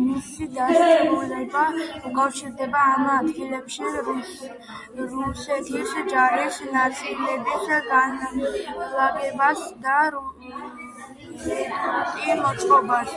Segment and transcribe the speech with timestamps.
[0.00, 1.62] მისი დაარსება
[2.10, 3.90] უკავშირდება ამ ადგილებში
[5.08, 7.58] რუსეთის ჯარის ნაწილები
[7.96, 13.14] განლაგებას და რედუტი მოწყობას.